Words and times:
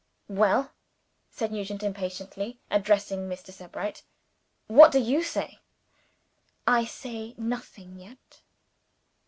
"Well?" 0.29 0.71
said 1.29 1.51
Nugent, 1.51 1.83
impatiently 1.83 2.59
addressing 2.71 3.29
Mr. 3.29 3.51
Sebright. 3.53 4.01
"What 4.65 4.91
do 4.91 4.99
you 4.99 5.21
say?" 5.21 5.59
"I 6.65 6.85
say 6.85 7.35
nothing 7.37 7.99
yet." 7.99 8.41